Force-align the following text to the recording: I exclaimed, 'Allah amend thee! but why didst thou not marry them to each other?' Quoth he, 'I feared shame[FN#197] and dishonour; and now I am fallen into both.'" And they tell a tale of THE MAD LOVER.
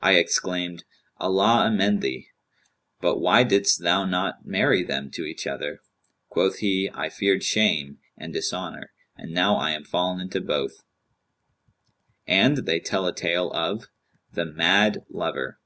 I 0.00 0.12
exclaimed, 0.14 0.84
'Allah 1.18 1.66
amend 1.66 2.00
thee! 2.00 2.28
but 3.02 3.18
why 3.18 3.44
didst 3.44 3.82
thou 3.82 4.06
not 4.06 4.46
marry 4.46 4.82
them 4.82 5.10
to 5.10 5.26
each 5.26 5.46
other?' 5.46 5.82
Quoth 6.30 6.60
he, 6.60 6.88
'I 6.88 7.10
feared 7.10 7.42
shame[FN#197] 7.42 7.98
and 8.16 8.32
dishonour; 8.32 8.92
and 9.14 9.34
now 9.34 9.56
I 9.56 9.72
am 9.72 9.84
fallen 9.84 10.22
into 10.22 10.40
both.'" 10.40 10.82
And 12.26 12.64
they 12.64 12.80
tell 12.80 13.06
a 13.06 13.14
tale 13.14 13.50
of 13.50 13.88
THE 14.32 14.46
MAD 14.46 15.04
LOVER. 15.10 15.60